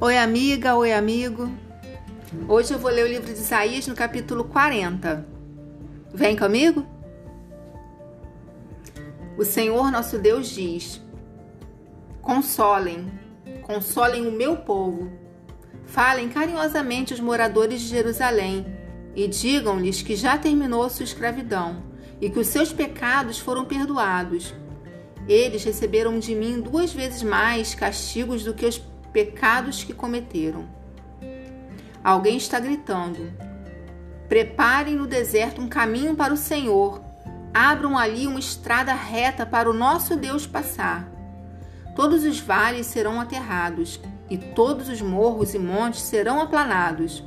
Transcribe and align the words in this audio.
Oi, 0.00 0.16
amiga, 0.16 0.76
oi, 0.76 0.92
amigo. 0.92 1.50
Hoje 2.46 2.72
eu 2.72 2.78
vou 2.78 2.88
ler 2.88 3.04
o 3.04 3.08
livro 3.08 3.26
de 3.26 3.40
Isaías 3.40 3.84
no 3.88 3.96
capítulo 3.96 4.44
40. 4.44 5.26
Vem 6.14 6.36
comigo? 6.36 6.86
O 9.36 9.44
Senhor 9.44 9.90
nosso 9.90 10.16
Deus 10.16 10.50
diz: 10.50 11.02
Consolem, 12.22 13.10
consolem 13.62 14.24
o 14.24 14.30
meu 14.30 14.58
povo. 14.58 15.10
Falem 15.84 16.28
carinhosamente 16.28 17.12
os 17.12 17.18
moradores 17.18 17.80
de 17.80 17.88
Jerusalém 17.88 18.64
e 19.16 19.26
digam-lhes 19.26 20.00
que 20.00 20.14
já 20.14 20.38
terminou 20.38 20.88
sua 20.88 21.02
escravidão 21.02 21.82
e 22.20 22.30
que 22.30 22.38
os 22.38 22.46
seus 22.46 22.72
pecados 22.72 23.40
foram 23.40 23.64
perdoados. 23.64 24.54
Eles 25.26 25.64
receberam 25.64 26.20
de 26.20 26.36
mim 26.36 26.60
duas 26.60 26.92
vezes 26.92 27.24
mais 27.24 27.74
castigos 27.74 28.44
do 28.44 28.54
que 28.54 28.64
os 28.64 28.80
pecados 29.12 29.84
que 29.84 29.92
cometeram. 29.92 30.66
Alguém 32.02 32.36
está 32.36 32.58
gritando: 32.60 33.32
Preparem 34.28 34.94
no 34.94 35.06
deserto 35.06 35.60
um 35.60 35.68
caminho 35.68 36.14
para 36.14 36.32
o 36.32 36.36
Senhor. 36.36 37.02
Abram 37.52 37.96
ali 37.96 38.26
uma 38.26 38.38
estrada 38.38 38.92
reta 38.92 39.44
para 39.46 39.70
o 39.70 39.74
nosso 39.74 40.16
Deus 40.16 40.46
passar. 40.46 41.08
Todos 41.96 42.24
os 42.24 42.38
vales 42.38 42.86
serão 42.86 43.20
aterrados, 43.20 44.00
e 44.30 44.36
todos 44.36 44.88
os 44.88 45.00
morros 45.00 45.54
e 45.54 45.58
montes 45.58 46.02
serão 46.02 46.40
aplanados. 46.40 47.24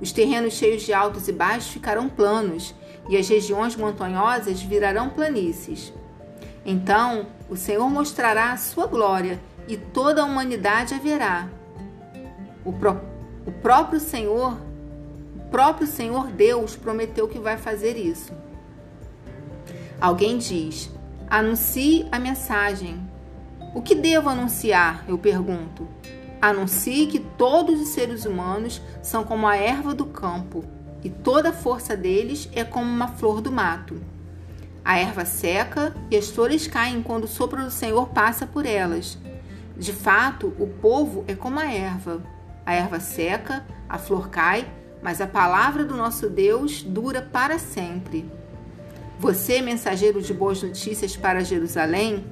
Os 0.00 0.12
terrenos 0.12 0.54
cheios 0.54 0.82
de 0.82 0.92
altos 0.92 1.26
e 1.26 1.32
baixos 1.32 1.72
ficarão 1.72 2.08
planos, 2.08 2.74
e 3.08 3.16
as 3.16 3.28
regiões 3.28 3.74
montanhosas 3.74 4.62
virarão 4.62 5.08
planícies. 5.08 5.92
Então 6.64 7.26
o 7.48 7.56
Senhor 7.56 7.88
mostrará 7.90 8.52
a 8.52 8.56
sua 8.56 8.86
glória 8.86 9.40
e 9.68 9.76
toda 9.76 10.22
a 10.22 10.24
humanidade 10.24 10.94
a 10.94 10.98
verá. 10.98 11.48
O, 12.64 12.70
o 12.70 13.52
próprio 13.52 14.00
Senhor, 14.00 14.58
o 15.36 15.50
próprio 15.50 15.86
Senhor 15.86 16.28
Deus 16.28 16.76
prometeu 16.76 17.28
que 17.28 17.38
vai 17.38 17.56
fazer 17.56 17.96
isso. 17.96 18.32
Alguém 20.00 20.38
diz: 20.38 20.90
anuncie 21.28 22.06
a 22.10 22.18
mensagem. 22.18 23.00
O 23.74 23.80
que 23.80 23.94
devo 23.94 24.28
anunciar? 24.28 25.04
Eu 25.08 25.16
pergunto. 25.16 25.88
Anuncie 26.40 27.06
que 27.06 27.20
todos 27.20 27.80
os 27.80 27.88
seres 27.88 28.24
humanos 28.24 28.82
são 29.02 29.24
como 29.24 29.46
a 29.46 29.56
erva 29.56 29.94
do 29.94 30.06
campo, 30.06 30.64
e 31.02 31.08
toda 31.08 31.50
a 31.50 31.52
força 31.52 31.96
deles 31.96 32.48
é 32.52 32.64
como 32.64 32.84
uma 32.84 33.08
flor 33.08 33.40
do 33.40 33.52
mato. 33.52 34.00
A 34.84 34.98
erva 34.98 35.24
seca 35.24 35.94
e 36.10 36.16
as 36.16 36.28
flores 36.28 36.66
caem 36.66 37.02
quando 37.02 37.24
o 37.24 37.28
sopro 37.28 37.62
do 37.62 37.70
Senhor 37.70 38.08
passa 38.08 38.44
por 38.46 38.66
elas. 38.66 39.16
De 39.76 39.92
fato, 39.92 40.54
o 40.58 40.66
povo 40.66 41.24
é 41.26 41.34
como 41.34 41.58
a 41.58 41.72
erva. 41.72 42.22
A 42.64 42.74
erva 42.74 43.00
seca, 43.00 43.66
a 43.88 43.98
flor 43.98 44.28
cai, 44.28 44.68
mas 45.02 45.20
a 45.20 45.26
palavra 45.26 45.84
do 45.84 45.96
nosso 45.96 46.28
Deus 46.30 46.82
dura 46.82 47.20
para 47.20 47.58
sempre. 47.58 48.30
Você, 49.18 49.60
mensageiro 49.60 50.20
de 50.20 50.32
boas 50.32 50.62
notícias 50.62 51.16
para 51.16 51.44
Jerusalém, 51.44 52.24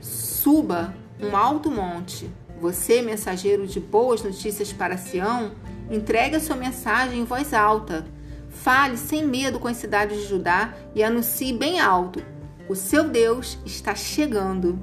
suba 0.00 0.94
um 1.20 1.36
alto 1.36 1.70
monte. 1.70 2.30
Você, 2.60 3.02
mensageiro 3.02 3.66
de 3.66 3.78
boas 3.78 4.22
notícias 4.22 4.72
para 4.72 4.96
Sião, 4.96 5.52
entregue 5.90 6.36
a 6.36 6.40
sua 6.40 6.56
mensagem 6.56 7.20
em 7.20 7.24
voz 7.24 7.54
alta. 7.54 8.06
Fale 8.50 8.96
sem 8.96 9.24
medo 9.26 9.60
com 9.60 9.68
as 9.68 9.76
cidades 9.76 10.22
de 10.22 10.26
Judá 10.26 10.74
e 10.94 11.02
anuncie 11.02 11.52
bem 11.52 11.80
alto: 11.80 12.22
o 12.68 12.74
seu 12.74 13.08
Deus 13.08 13.58
está 13.64 13.94
chegando. 13.94 14.80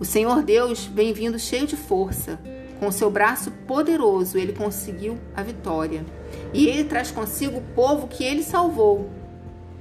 O 0.00 0.04
Senhor 0.04 0.42
Deus 0.42 0.86
vem 0.86 1.12
vindo 1.12 1.38
cheio 1.38 1.66
de 1.66 1.76
força. 1.76 2.38
Com 2.78 2.92
seu 2.92 3.10
braço 3.10 3.50
poderoso, 3.66 4.38
ele 4.38 4.52
conseguiu 4.52 5.18
a 5.34 5.42
vitória. 5.42 6.06
E 6.54 6.68
ele 6.68 6.84
traz 6.84 7.10
consigo 7.10 7.58
o 7.58 7.74
povo 7.74 8.06
que 8.06 8.22
ele 8.22 8.44
salvou. 8.44 9.10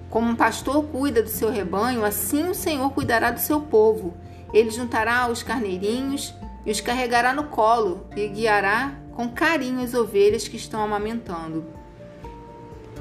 Como 0.09 0.27
um 0.27 0.35
pastor 0.35 0.85
cuida 0.85 1.22
do 1.22 1.29
seu 1.29 1.51
rebanho, 1.51 2.03
assim 2.03 2.50
o 2.50 2.56
Senhor 2.56 2.91
cuidará 2.91 3.29
do 3.29 3.39
seu 3.39 3.61
povo. 3.61 4.16
Ele 4.51 4.72
juntará 4.72 5.29
os 5.29 5.44
carneirinhos 5.44 6.33
e 6.66 6.72
os 6.72 6.81
carregará 6.81 7.33
no 7.33 7.44
colo 7.45 8.07
e 8.16 8.27
guiará 8.27 8.95
com 9.13 9.29
carinho 9.29 9.83
as 9.83 9.94
ovelhas 9.94 10.47
que 10.47 10.57
estão 10.57 10.81
amamentando. 10.81 11.66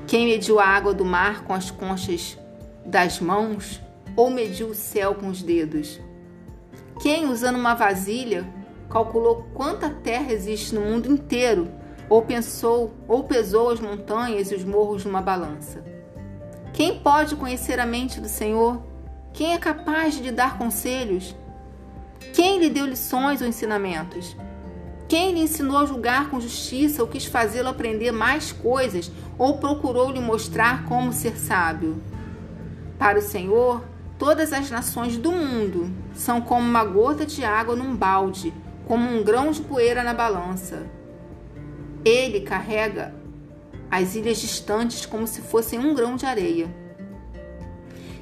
Quem 0.07 0.27
mediu 0.27 0.61
a 0.61 0.67
água 0.67 0.93
do 0.93 1.05
mar 1.05 1.45
com 1.45 1.55
as 1.55 1.71
conchas 1.71 2.39
das 2.85 3.21
mãos 3.21 3.81
ou 4.15 4.31
mediu 4.31 4.69
o 4.69 4.75
céu 4.75 5.15
com 5.15 5.29
os 5.29 5.43
dedos? 5.43 6.01
Quem, 7.01 7.29
usando 7.29 7.57
uma 7.57 7.75
vasilha, 7.75 8.47
calculou 8.89 9.47
quanta 9.53 9.91
terra 9.91 10.33
existe 10.33 10.75
no 10.75 10.81
mundo 10.81 11.11
inteiro, 11.11 11.69
ou 12.09 12.23
pensou 12.23 12.95
ou 13.07 13.25
pesou 13.25 13.71
as 13.71 13.81
montanhas 13.81 14.51
e 14.51 14.55
os 14.55 14.65
morros 14.65 15.05
numa 15.05 15.21
balança? 15.21 15.85
Quem 16.73 16.99
pode 16.99 17.37
conhecer 17.37 17.79
a 17.81 17.87
mente 17.87 18.21
do 18.21 18.29
Senhor? 18.29 18.83
Quem 19.33 19.53
é 19.53 19.59
capaz 19.59 20.15
de 20.15 20.23
lhe 20.23 20.33
dar 20.33 20.57
conselhos? 20.57 21.35
Quem 22.33 22.59
lhe 22.59 22.71
deu 22.71 22.87
lições 22.87 23.41
ou 23.41 23.47
ensinamentos? 23.47 24.37
Quem 25.09 25.33
lhe 25.33 25.41
ensinou 25.41 25.79
a 25.79 25.87
julgar 25.87 26.31
com 26.31 26.41
justiça 26.41 27.03
ou 27.03 27.09
quis 27.09 27.27
fazê-lo 27.27 27.69
aprender 27.69 28.11
mais 28.11 28.53
coisas 28.53 29.11
ou 29.39 29.59
procurou 29.59 30.11
lhe 30.11 30.21
mostrar 30.21 30.85
como 30.87 31.13
ser 31.13 31.37
sábio? 31.37 32.03
Para 32.99 33.19
o 33.19 33.23
Senhor, 33.23 33.85
Todas 34.19 34.53
as 34.53 34.71
nações 34.71 35.19
do 35.19 35.31
mundo 35.31 35.91
são 36.15 36.41
como 36.41 36.67
uma 36.67 36.85
gota 36.85 37.27
de 37.27 37.45
água 37.45 37.77
num 37.77 37.95
balde, 37.95 38.53
como 38.87 39.09
um 39.09 39.23
grão 39.23 39.51
de 39.51 39.61
poeira 39.61 40.03
na 40.03 40.15
balança. 40.15 40.87
Ele 42.05 42.41
carrega 42.41 43.15
as 43.91 44.15
ilhas 44.15 44.39
distantes 44.39 45.05
como 45.05 45.27
se 45.27 45.43
fossem 45.43 45.79
um 45.79 45.95
grão 45.95 46.17
de 46.17 46.25
areia. 46.25 46.75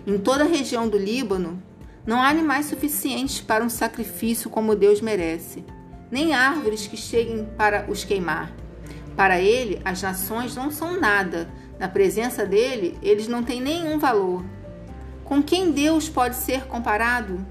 Em 0.06 0.18
toda 0.18 0.44
a 0.44 0.48
região 0.48 0.88
do 0.88 0.98
Líbano, 0.98 1.62
não 2.04 2.20
há 2.20 2.28
animais 2.28 2.66
suficientes 2.66 3.40
para 3.40 3.64
um 3.64 3.70
sacrifício 3.70 4.50
como 4.50 4.76
Deus 4.76 5.00
merece, 5.00 5.64
nem 6.10 6.34
árvores 6.34 6.86
que 6.86 6.96
cheguem 6.96 7.46
para 7.56 7.86
os 7.88 8.04
queimar. 8.04 8.52
Para 9.16 9.40
ele, 9.40 9.80
as 9.84 10.02
nações 10.02 10.56
não 10.56 10.70
são 10.70 11.00
nada. 11.00 11.48
Na 11.78 11.88
presença 11.88 12.44
dele, 12.44 12.98
eles 13.02 13.28
não 13.28 13.42
têm 13.42 13.60
nenhum 13.60 13.98
valor. 13.98 14.44
Com 15.24 15.42
quem 15.42 15.72
Deus 15.72 16.06
pode 16.06 16.36
ser 16.36 16.66
comparado? 16.66 17.46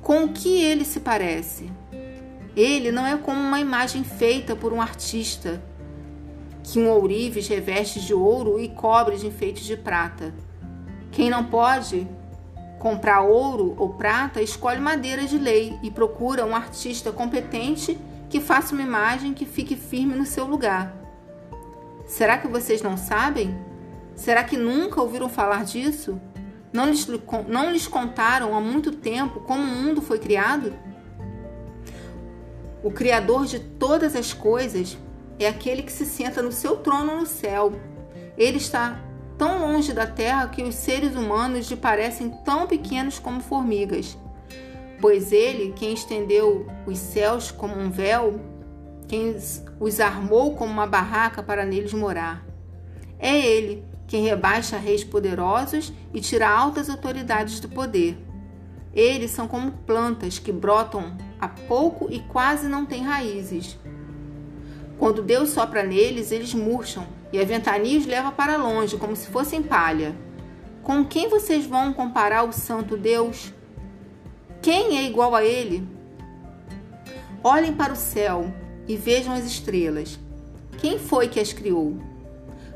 Com 0.00 0.24
o 0.24 0.32
que 0.32 0.62
ele 0.62 0.86
se 0.86 1.00
parece? 1.00 1.70
Ele 2.56 2.90
não 2.90 3.06
é 3.06 3.16
como 3.16 3.38
uma 3.38 3.60
imagem 3.60 4.02
feita 4.02 4.56
por 4.56 4.72
um 4.72 4.80
artista, 4.80 5.62
que 6.64 6.78
um 6.78 6.88
ourives 6.88 7.46
reveste 7.46 8.00
de 8.00 8.14
ouro 8.14 8.58
e 8.58 8.70
cobre 8.70 9.18
de 9.18 9.26
enfeites 9.26 9.64
de 9.64 9.76
prata. 9.76 10.32
Quem 11.10 11.28
não 11.28 11.44
pode 11.44 12.08
comprar 12.78 13.20
ouro 13.20 13.74
ou 13.76 13.90
prata, 13.90 14.40
escolhe 14.40 14.80
madeira 14.80 15.24
de 15.24 15.36
lei 15.36 15.78
e 15.82 15.90
procura 15.90 16.46
um 16.46 16.56
artista 16.56 17.12
competente 17.12 17.98
que 18.30 18.40
faça 18.40 18.74
uma 18.74 18.82
imagem 18.82 19.34
que 19.34 19.44
fique 19.44 19.76
firme 19.76 20.14
no 20.14 20.24
seu 20.24 20.46
lugar. 20.46 20.90
Será 22.06 22.38
que 22.38 22.48
vocês 22.48 22.80
não 22.80 22.96
sabem? 22.96 23.54
Será 24.16 24.42
que 24.42 24.56
nunca 24.56 25.02
ouviram 25.02 25.28
falar 25.28 25.64
disso? 25.64 26.18
Não 26.72 26.86
lhes, 26.86 27.06
não 27.48 27.70
lhes 27.70 27.86
contaram 27.86 28.56
há 28.56 28.60
muito 28.60 28.92
tempo 28.92 29.40
como 29.40 29.62
o 29.62 29.66
mundo 29.66 30.00
foi 30.00 30.18
criado? 30.18 30.72
O 32.82 32.90
Criador 32.90 33.44
de 33.44 33.60
todas 33.60 34.16
as 34.16 34.32
coisas 34.32 34.96
é 35.38 35.46
aquele 35.46 35.82
que 35.82 35.92
se 35.92 36.06
senta 36.06 36.42
no 36.42 36.50
seu 36.50 36.78
trono 36.78 37.20
no 37.20 37.26
céu. 37.26 37.72
Ele 38.36 38.56
está 38.56 38.98
tão 39.36 39.60
longe 39.60 39.92
da 39.92 40.06
terra 40.06 40.48
que 40.48 40.62
os 40.62 40.74
seres 40.74 41.14
humanos 41.14 41.70
lhe 41.70 41.76
parecem 41.76 42.30
tão 42.44 42.66
pequenos 42.66 43.18
como 43.18 43.40
formigas. 43.40 44.16
Pois 45.00 45.32
ele, 45.32 45.72
quem 45.72 45.92
estendeu 45.92 46.66
os 46.86 46.98
céus 46.98 47.50
como 47.50 47.76
um 47.76 47.90
véu, 47.90 48.40
quem 49.08 49.36
os 49.78 50.00
armou 50.00 50.54
como 50.54 50.72
uma 50.72 50.86
barraca 50.86 51.42
para 51.42 51.66
neles 51.66 51.92
morar. 51.92 52.46
É 53.18 53.38
ele 53.38 53.84
quem 54.12 54.24
rebaixa 54.24 54.76
reis 54.76 55.02
poderosos 55.02 55.90
e 56.12 56.20
tira 56.20 56.46
altas 56.46 56.90
autoridades 56.90 57.58
do 57.60 57.66
poder. 57.66 58.14
Eles 58.92 59.30
são 59.30 59.48
como 59.48 59.72
plantas 59.72 60.38
que 60.38 60.52
brotam 60.52 61.16
a 61.40 61.48
pouco 61.48 62.08
e 62.12 62.20
quase 62.20 62.68
não 62.68 62.84
têm 62.84 63.04
raízes. 63.04 63.78
Quando 64.98 65.22
Deus 65.22 65.48
sopra 65.48 65.82
neles, 65.82 66.30
eles 66.30 66.52
murcham 66.52 67.06
e 67.32 67.40
a 67.40 67.44
ventania 67.46 67.98
os 67.98 68.04
leva 68.04 68.30
para 68.30 68.58
longe, 68.58 68.98
como 68.98 69.16
se 69.16 69.28
fossem 69.28 69.62
palha. 69.62 70.14
Com 70.82 71.06
quem 71.06 71.30
vocês 71.30 71.64
vão 71.64 71.90
comparar 71.94 72.46
o 72.46 72.52
Santo 72.52 72.98
Deus? 72.98 73.50
Quem 74.60 74.98
é 74.98 75.06
igual 75.06 75.34
a 75.34 75.42
ele? 75.42 75.88
Olhem 77.42 77.72
para 77.72 77.94
o 77.94 77.96
céu 77.96 78.52
e 78.86 78.94
vejam 78.94 79.32
as 79.32 79.46
estrelas. 79.46 80.20
Quem 80.76 80.98
foi 80.98 81.28
que 81.28 81.40
as 81.40 81.54
criou? 81.54 82.11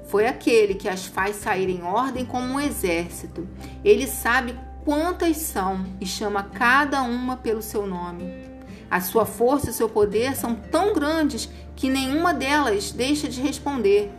Foi 0.06 0.26
aquele 0.26 0.74
que 0.74 0.88
as 0.88 1.06
faz 1.06 1.36
sair 1.36 1.68
em 1.68 1.82
ordem 1.82 2.24
como 2.24 2.46
um 2.46 2.60
exército. 2.60 3.46
Ele 3.84 4.06
sabe 4.06 4.58
quantas 4.84 5.36
são 5.38 5.84
e 6.00 6.06
chama 6.06 6.44
cada 6.44 7.02
uma 7.02 7.36
pelo 7.36 7.60
seu 7.60 7.86
nome. 7.86 8.46
A 8.88 9.00
sua 9.00 9.26
força 9.26 9.66
e 9.66 9.70
o 9.70 9.74
seu 9.74 9.88
poder 9.88 10.36
são 10.36 10.54
tão 10.54 10.92
grandes 10.92 11.48
que 11.74 11.90
nenhuma 11.90 12.32
delas 12.32 12.92
deixa 12.92 13.28
de 13.28 13.42
responder. 13.42 14.12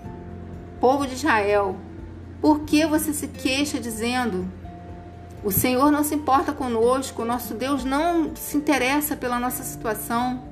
Povo 0.80 1.08
de 1.08 1.14
Israel, 1.14 1.78
por 2.42 2.62
que 2.62 2.86
você 2.86 3.14
se 3.14 3.30
queixa 3.30 3.80
dizendo: 3.80 4.46
O 5.42 5.52
Senhor 5.52 5.90
não 5.90 6.04
se 6.04 6.14
importa 6.14 6.52
conosco, 6.52 7.24
nosso 7.24 7.54
Deus 7.54 7.86
não 7.86 8.36
se 8.36 8.58
interessa 8.58 9.16
pela 9.16 9.40
nossa 9.40 9.64
situação? 9.64 10.44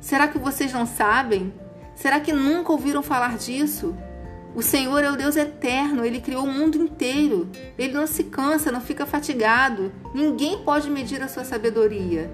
Será 0.00 0.26
que 0.26 0.38
vocês 0.38 0.72
não 0.72 0.84
sabem? 0.84 1.54
Será 1.94 2.18
que 2.18 2.32
nunca 2.32 2.72
ouviram 2.72 3.02
falar 3.02 3.38
disso? 3.38 3.96
O 4.54 4.62
Senhor 4.62 5.04
é 5.04 5.10
o 5.10 5.16
Deus 5.16 5.36
eterno, 5.36 6.04
ele 6.04 6.20
criou 6.20 6.44
o 6.44 6.52
mundo 6.52 6.76
inteiro. 6.78 7.48
Ele 7.78 7.92
não 7.92 8.06
se 8.06 8.24
cansa, 8.24 8.72
não 8.72 8.80
fica 8.80 9.06
fatigado. 9.06 9.92
Ninguém 10.14 10.64
pode 10.64 10.90
medir 10.90 11.22
a 11.22 11.28
sua 11.28 11.44
sabedoria. 11.44 12.30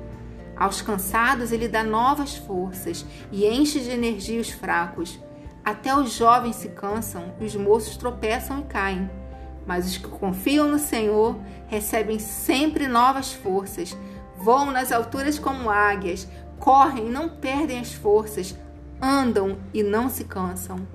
Aos 0.57 0.81
cansados, 0.81 1.51
ele 1.51 1.67
dá 1.67 1.83
novas 1.83 2.37
forças 2.37 3.05
e 3.33 3.45
enche 3.45 3.81
de 3.81 3.91
energia 3.91 4.41
os 4.41 4.51
fracos. 4.51 5.19
Até 5.65 5.95
os 5.97 6.13
jovens 6.13 6.57
se 6.57 6.69
cansam 6.69 7.35
os 7.41 7.57
moços 7.57 7.97
tropeçam 7.97 8.61
e 8.61 8.65
caem. 8.65 9.11
Mas 9.67 9.87
os 9.87 9.97
que 9.97 10.09
confiam 10.09 10.69
no 10.69 10.79
Senhor 10.79 11.37
recebem 11.67 12.19
sempre 12.19 12.87
novas 12.87 13.33
forças. 13.33 13.97
Voam 14.37 14.71
nas 14.71 14.93
alturas 14.93 15.39
como 15.39 15.71
águias, 15.71 16.29
correm 16.59 17.09
e 17.09 17.11
não 17.11 17.29
perdem 17.29 17.81
as 17.81 17.93
forças, 17.93 18.55
andam 19.01 19.59
e 19.73 19.83
não 19.83 20.09
se 20.09 20.25
cansam. 20.25 20.87